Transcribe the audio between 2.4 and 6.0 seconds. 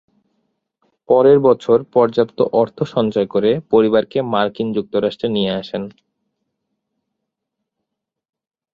অর্থ সঞ্চয় করে পরিবারকে মার্কিন যুক্তরাষ্ট্রে নিয়ে আসেন।